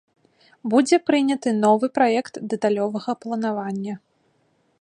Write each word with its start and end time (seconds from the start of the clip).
Будзе 0.73 0.97
прыняты 1.09 1.49
новы 1.65 1.87
праект 1.99 2.33
дэталёвага 2.55 3.11
планавання. 3.27 3.93